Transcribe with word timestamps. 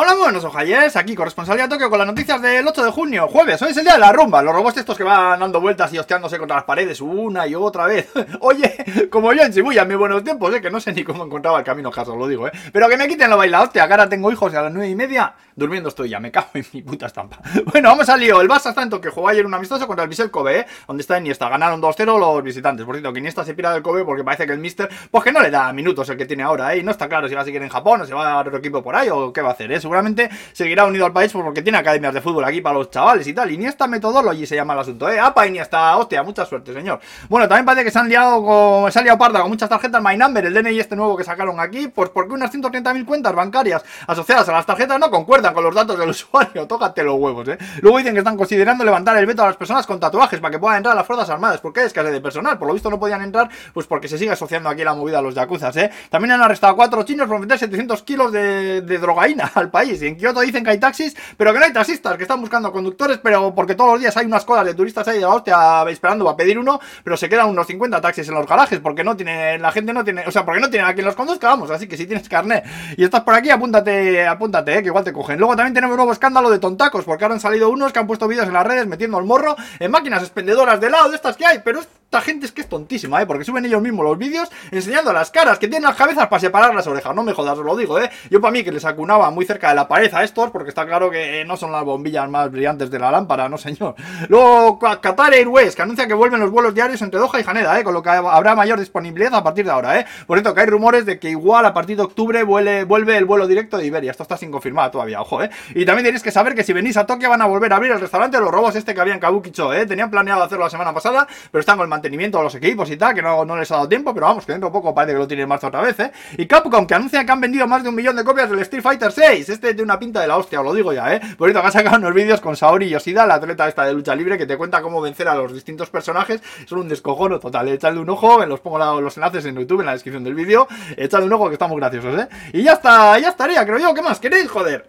Hola, 0.00 0.14
buenos 0.14 0.44
ojayes, 0.44 0.94
aquí 0.94 1.16
corresponsalía 1.16 1.68
Tokio 1.68 1.90
con 1.90 1.98
las 1.98 2.06
noticias 2.06 2.40
del 2.40 2.64
8 2.64 2.84
de 2.84 2.90
junio, 2.92 3.26
jueves, 3.26 3.60
hoy 3.62 3.72
es 3.72 3.76
el 3.78 3.82
día 3.82 3.94
de 3.94 3.98
la 3.98 4.12
rumba, 4.12 4.40
los 4.42 4.54
robots 4.54 4.76
estos 4.76 4.96
que 4.96 5.02
van 5.02 5.40
dando 5.40 5.60
vueltas 5.60 5.92
y 5.92 5.98
hosteándose 5.98 6.38
contra 6.38 6.58
las 6.58 6.64
paredes 6.64 7.00
una 7.00 7.48
y 7.48 7.56
otra 7.56 7.86
vez. 7.86 8.08
Oye, 8.40 9.08
como 9.10 9.32
yo 9.32 9.42
en 9.42 9.50
Shibuya 9.50 9.82
en 9.82 9.88
mis 9.88 9.96
buenos 9.96 10.22
tiempos, 10.22 10.54
eh, 10.54 10.60
que 10.60 10.70
no 10.70 10.78
sé 10.78 10.92
ni 10.92 11.02
cómo 11.02 11.24
encontraba 11.24 11.58
el 11.58 11.64
camino 11.64 11.90
caso, 11.90 12.14
lo 12.14 12.28
digo, 12.28 12.46
eh. 12.46 12.52
Pero 12.72 12.88
que 12.88 12.96
me 12.96 13.08
quiten 13.08 13.28
lo 13.28 13.36
baila, 13.36 13.60
hostia, 13.60 13.88
que 13.88 13.92
ahora 13.92 14.08
tengo 14.08 14.30
hijos 14.30 14.52
y 14.52 14.56
a 14.56 14.62
las 14.62 14.72
nueve 14.72 14.88
y 14.88 14.94
media 14.94 15.34
durmiendo 15.56 15.88
estoy 15.88 16.10
ya, 16.10 16.20
me 16.20 16.30
cago 16.30 16.46
en 16.54 16.64
mi 16.72 16.82
puta 16.82 17.06
estampa. 17.06 17.40
Bueno, 17.72 17.88
vamos 17.88 18.08
al 18.08 18.20
lío, 18.20 18.40
el 18.40 18.48
Barça 18.48 18.68
está 18.68 18.82
en 18.82 18.90
Tokio, 18.90 19.10
jugó 19.10 19.28
ayer 19.28 19.44
un 19.44 19.52
amistoso 19.52 19.86
contra 19.88 20.04
el 20.04 20.08
Vissel 20.08 20.30
Kobe, 20.30 20.60
eh, 20.60 20.66
donde 20.86 21.00
está 21.00 21.18
Iniesta, 21.18 21.48
ganaron 21.48 21.82
2-0 21.82 22.18
los 22.18 22.42
visitantes, 22.44 22.86
por 22.86 22.94
cierto, 22.94 23.12
que 23.12 23.18
Iniesta 23.18 23.44
se 23.44 23.54
pira 23.54 23.72
del 23.72 23.82
Kobe 23.82 24.04
porque 24.04 24.22
parece 24.22 24.46
que 24.46 24.52
el 24.52 24.60
Mister, 24.60 24.88
pues 25.10 25.24
que 25.24 25.32
no 25.32 25.40
le 25.42 25.50
da 25.50 25.72
minutos 25.72 26.08
el 26.08 26.16
que 26.16 26.26
tiene 26.26 26.44
ahora, 26.44 26.72
eh, 26.74 26.82
no 26.84 26.92
está 26.92 27.08
claro 27.08 27.28
si 27.28 27.34
va 27.34 27.40
a 27.40 27.44
seguir 27.44 27.60
en 27.62 27.68
Japón 27.68 28.00
o 28.00 28.06
si 28.06 28.12
va 28.12 28.22
a 28.22 28.34
dar 28.36 28.46
otro 28.46 28.60
equipo 28.60 28.82
por 28.82 28.94
ahí 28.94 29.08
o 29.10 29.32
qué 29.32 29.42
va 29.42 29.48
a 29.48 29.52
hacer, 29.52 29.72
eh. 29.72 29.80
Seguramente 29.88 30.28
se 30.52 30.64
seguirá 30.64 30.84
unido 30.84 31.06
al 31.06 31.14
país 31.14 31.32
porque 31.32 31.62
tiene 31.62 31.78
academias 31.78 32.12
de 32.12 32.20
fútbol 32.20 32.44
aquí 32.44 32.60
para 32.60 32.76
los 32.76 32.90
chavales 32.90 33.26
y 33.26 33.32
tal. 33.32 33.50
Iniesta 33.50 33.86
Metodology 33.86 34.44
se 34.44 34.54
llama 34.54 34.74
el 34.74 34.80
asunto, 34.80 35.08
¿eh? 35.08 35.18
Apa, 35.18 35.46
Iniesta, 35.46 35.96
hostia, 35.96 36.22
mucha 36.22 36.44
suerte, 36.44 36.74
señor. 36.74 37.00
Bueno, 37.30 37.48
también 37.48 37.64
parece 37.64 37.86
que 37.86 37.90
se 37.90 37.98
han 37.98 38.06
liado 38.06 38.44
con, 38.44 38.92
se 38.92 38.98
ha 38.98 39.02
liado 39.02 39.16
parda 39.16 39.40
con 39.40 39.48
muchas 39.48 39.66
tarjetas 39.66 40.02
My 40.02 40.14
Number, 40.14 40.44
el 40.44 40.52
DNI 40.52 40.78
este 40.78 40.94
nuevo 40.94 41.16
que 41.16 41.24
sacaron 41.24 41.58
aquí, 41.58 41.88
pues 41.88 42.10
porque 42.10 42.34
unas 42.34 42.54
130.000 42.54 43.06
cuentas 43.06 43.34
bancarias 43.34 43.82
asociadas 44.06 44.46
a 44.50 44.52
las 44.52 44.66
tarjetas 44.66 45.00
no 45.00 45.10
concuerdan 45.10 45.54
con 45.54 45.64
los 45.64 45.74
datos 45.74 45.98
del 45.98 46.10
usuario. 46.10 46.66
Tócate 46.66 47.02
los 47.02 47.14
huevos, 47.14 47.48
¿eh? 47.48 47.56
Luego 47.80 47.96
dicen 47.96 48.12
que 48.12 48.18
están 48.18 48.36
considerando 48.36 48.84
levantar 48.84 49.16
el 49.16 49.24
veto 49.24 49.42
a 49.42 49.46
las 49.46 49.56
personas 49.56 49.86
con 49.86 49.98
tatuajes 49.98 50.38
para 50.38 50.52
que 50.52 50.58
puedan 50.58 50.76
entrar 50.76 50.92
a 50.92 50.96
las 50.96 51.06
Fuerzas 51.06 51.30
Armadas. 51.30 51.62
¿Por 51.62 51.72
qué? 51.72 51.84
Es 51.84 51.94
que 51.94 52.02
de 52.02 52.20
personal. 52.20 52.58
Por 52.58 52.68
lo 52.68 52.74
visto 52.74 52.90
no 52.90 53.00
podían 53.00 53.22
entrar, 53.22 53.48
pues 53.72 53.86
porque 53.86 54.06
se 54.06 54.18
sigue 54.18 54.32
asociando 54.32 54.68
aquí 54.68 54.84
la 54.84 54.92
movida 54.92 55.20
a 55.20 55.22
los 55.22 55.34
yakuzas, 55.34 55.74
¿eh? 55.78 55.90
También 56.10 56.32
han 56.32 56.42
arrestado 56.42 56.74
a 56.74 56.76
cuatro 56.76 57.02
chinos 57.04 57.26
por 57.26 57.38
meter 57.40 57.58
700 57.58 58.02
kilos 58.02 58.32
de, 58.32 58.82
de 58.82 58.98
drogaína 58.98 59.50
al 59.54 59.67
país. 59.70 60.00
Y 60.02 60.06
en 60.06 60.16
Kioto 60.16 60.40
dicen 60.40 60.64
que 60.64 60.70
hay 60.70 60.78
taxis 60.78 61.16
pero 61.36 61.52
que 61.52 61.58
no 61.58 61.64
hay 61.64 61.72
taxistas 61.72 62.16
que 62.16 62.22
están 62.22 62.40
buscando 62.40 62.72
conductores, 62.72 63.18
pero 63.22 63.54
porque 63.54 63.74
todos 63.74 63.92
los 63.92 64.00
días 64.00 64.16
hay 64.16 64.26
unas 64.26 64.44
colas 64.44 64.64
de 64.64 64.74
turistas 64.74 65.06
ahí 65.08 65.16
de 65.16 65.22
la 65.22 65.28
hostia 65.28 65.84
esperando 65.88 66.24
para 66.24 66.36
pedir 66.36 66.58
uno, 66.58 66.80
pero 67.04 67.16
se 67.16 67.28
quedan 67.28 67.48
unos 67.48 67.66
50 67.66 68.00
taxis 68.00 68.28
en 68.28 68.34
los 68.34 68.46
garajes 68.46 68.80
porque 68.80 69.04
no 69.04 69.16
tiene, 69.16 69.58
la 69.58 69.72
gente 69.72 69.92
no 69.92 70.04
tiene, 70.04 70.24
o 70.26 70.30
sea, 70.30 70.44
porque 70.44 70.60
no 70.60 70.70
tiene 70.70 70.86
a 70.86 70.94
quien 70.94 71.06
los 71.06 71.14
conduzca, 71.14 71.48
vamos, 71.48 71.70
así 71.70 71.86
que 71.86 71.96
si 71.96 72.06
tienes 72.06 72.28
carnet 72.28 72.64
y 72.96 73.04
estás 73.04 73.22
por 73.22 73.34
aquí, 73.34 73.50
apúntate, 73.50 74.26
apúntate, 74.26 74.78
eh, 74.78 74.82
que 74.82 74.88
igual 74.88 75.04
te 75.04 75.12
cogen. 75.12 75.38
Luego 75.38 75.56
también 75.56 75.74
tenemos 75.74 75.92
un 75.94 75.98
nuevo 75.98 76.12
escándalo 76.12 76.50
de 76.50 76.58
tontacos, 76.58 77.04
porque 77.04 77.24
ahora 77.24 77.34
han 77.34 77.40
salido 77.40 77.70
unos 77.70 77.92
que 77.92 77.98
han 77.98 78.06
puesto 78.06 78.28
vídeos 78.28 78.46
en 78.46 78.52
las 78.52 78.66
redes 78.66 78.86
metiendo 78.86 79.18
el 79.18 79.24
morro 79.24 79.56
en 79.78 79.90
máquinas 79.90 80.22
expendedoras 80.22 80.80
de 80.80 80.90
lado 80.90 81.10
de 81.10 81.16
estas 81.16 81.36
que 81.36 81.46
hay, 81.46 81.60
pero 81.64 81.80
esta 82.10 82.22
gente 82.22 82.46
es 82.46 82.52
que 82.52 82.62
es 82.62 82.68
tontísima, 82.70 83.20
¿eh? 83.20 83.26
Porque 83.26 83.44
suben 83.44 83.66
ellos 83.66 83.82
mismos 83.82 84.02
los 84.02 84.16
vídeos 84.16 84.48
enseñando 84.70 85.12
las 85.12 85.30
caras 85.30 85.58
que 85.58 85.68
tienen 85.68 85.86
las 85.86 85.94
cabezas 85.94 86.26
para 86.28 86.40
separar 86.40 86.74
las 86.74 86.86
orejas. 86.86 87.14
No 87.14 87.22
me 87.22 87.34
jodas, 87.34 87.58
os 87.58 87.66
lo 87.66 87.76
digo, 87.76 88.00
¿eh? 88.00 88.08
Yo 88.30 88.40
para 88.40 88.50
mí 88.50 88.64
que 88.64 88.72
les 88.72 88.86
acunaba 88.86 89.30
muy 89.30 89.44
cerca 89.44 89.68
de 89.68 89.74
la 89.74 89.86
pared 89.86 90.10
a 90.14 90.24
estos, 90.24 90.50
porque 90.50 90.70
está 90.70 90.86
claro 90.86 91.10
que 91.10 91.44
no 91.44 91.58
son 91.58 91.70
las 91.70 91.84
bombillas 91.84 92.26
más 92.30 92.50
brillantes 92.50 92.90
de 92.90 92.98
la 92.98 93.10
lámpara, 93.10 93.50
no 93.50 93.58
señor. 93.58 93.94
Luego, 94.28 94.78
Qatar 94.78 95.34
Airways, 95.34 95.76
que 95.76 95.82
anuncia 95.82 96.06
que 96.06 96.14
vuelven 96.14 96.40
los 96.40 96.50
vuelos 96.50 96.72
diarios 96.72 97.02
entre 97.02 97.20
Doha 97.20 97.40
y 97.40 97.44
Haneda, 97.46 97.78
¿eh? 97.78 97.84
Con 97.84 97.92
lo 97.92 98.02
que 98.02 98.08
habrá 98.08 98.54
mayor 98.54 98.78
disponibilidad 98.78 99.34
a 99.34 99.44
partir 99.44 99.66
de 99.66 99.72
ahora, 99.72 100.00
¿eh? 100.00 100.06
Por 100.26 100.38
cierto, 100.38 100.54
que 100.54 100.62
hay 100.62 100.66
rumores 100.66 101.04
de 101.04 101.18
que 101.18 101.28
igual 101.28 101.66
a 101.66 101.74
partir 101.74 101.98
de 101.98 102.04
octubre 102.04 102.42
vuelve 102.42 103.18
el 103.18 103.24
vuelo 103.26 103.46
directo 103.46 103.76
de 103.76 103.84
Iberia. 103.84 104.12
Esto 104.12 104.22
está 104.22 104.38
sin 104.38 104.50
confirmar 104.50 104.90
todavía, 104.90 105.20
ojo, 105.20 105.42
¿eh? 105.42 105.50
Y 105.74 105.84
también 105.84 106.06
tenéis 106.06 106.22
que 106.22 106.30
saber 106.30 106.54
que 106.54 106.64
si 106.64 106.72
venís 106.72 106.96
a 106.96 107.04
Tokio 107.04 107.28
van 107.28 107.42
a 107.42 107.46
volver 107.46 107.70
a 107.70 107.76
abrir 107.76 107.92
el 107.92 108.00
restaurante 108.00 108.38
de 108.38 108.42
los 108.42 108.50
robos 108.50 108.74
este 108.76 108.94
que 108.94 109.00
había 109.02 109.12
en 109.12 109.20
Kabukicho, 109.20 109.74
¿eh? 109.74 109.84
Tenían 109.84 110.10
planeado 110.10 110.42
hacerlo 110.42 110.64
la 110.64 110.70
semana 110.70 110.94
pasada, 110.94 111.28
pero 111.50 111.60
están 111.60 111.76
con 111.76 111.84
el 111.84 111.97
mantenimiento 111.98 112.38
de 112.38 112.44
los 112.44 112.54
equipos 112.54 112.90
y 112.90 112.96
tal, 112.96 113.14
que 113.14 113.22
no, 113.22 113.44
les 113.56 113.70
ha 113.70 113.76
dado 113.76 113.88
tiempo, 113.88 114.14
pero 114.14 114.26
vamos, 114.26 114.46
que 114.46 114.52
dentro 114.52 114.68
de 114.68 114.72
poco 114.72 114.94
parece 114.94 115.14
que 115.14 115.18
lo 115.18 115.26
tiene 115.26 115.42
en 115.42 115.48
marcha 115.48 115.66
otra 115.66 115.82
vez, 115.82 115.98
¿eh? 116.00 116.12
Y 116.36 116.46
Capcom, 116.46 116.86
que 116.86 116.94
anuncia 116.94 117.24
que 117.24 117.32
han 117.32 117.40
vendido 117.40 117.66
más 117.66 117.82
de 117.82 117.88
un 117.88 117.94
millón 117.94 118.16
de 118.16 118.24
copias 118.24 118.48
del 118.48 118.60
Street 118.60 118.82
Fighter 118.82 119.12
6. 119.12 119.48
Este 119.48 119.68
tiene 119.68 119.82
una 119.82 119.98
pinta 119.98 120.20
de 120.20 120.28
la 120.28 120.36
hostia, 120.36 120.60
os 120.60 120.66
lo 120.66 120.72
digo 120.72 120.92
ya, 120.92 121.14
¿eh? 121.14 121.20
Por 121.36 121.50
eso 121.50 121.60
que 121.60 121.66
ha 121.66 121.70
sacado 121.70 121.96
unos 121.96 122.14
vídeos 122.14 122.40
con 122.40 122.56
Saori 122.56 122.88
Yoshida, 122.88 123.26
la 123.26 123.34
atleta 123.34 123.68
esta 123.68 123.84
de 123.84 123.92
lucha 123.92 124.14
libre, 124.14 124.38
que 124.38 124.46
te 124.46 124.56
cuenta 124.56 124.80
cómo 124.80 125.00
vencer 125.00 125.28
a 125.28 125.34
los 125.34 125.52
distintos 125.52 125.90
personajes. 125.90 126.40
Son 126.66 126.78
un 126.78 126.88
descojono 126.88 127.40
total, 127.40 127.68
¿eh? 127.68 127.74
echadle 127.74 128.00
un 128.00 128.10
ojo, 128.10 128.44
los 128.46 128.60
pongo 128.60 129.00
los 129.00 129.16
enlaces 129.16 129.44
en 129.44 129.56
YouTube, 129.56 129.80
en 129.80 129.86
la 129.86 129.92
descripción 129.92 130.24
del 130.24 130.34
vídeo. 130.34 130.68
Echadle 130.96 131.26
un 131.26 131.32
ojo 131.32 131.48
que 131.48 131.54
estamos 131.54 131.76
graciosos, 131.76 132.20
¿eh? 132.20 132.28
Y 132.52 132.62
ya 132.62 132.74
está, 132.74 133.18
ya 133.18 133.30
estaría, 133.30 133.64
creo 133.64 133.78
yo, 133.78 133.94
¿qué 133.94 134.02
más 134.02 134.20
queréis, 134.20 134.48
joder? 134.48 134.86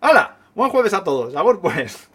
¡Hala! 0.00 0.36
Buen 0.54 0.70
jueves 0.70 0.92
a 0.92 1.02
todos, 1.02 1.34
a 1.34 1.42
pues. 1.60 2.11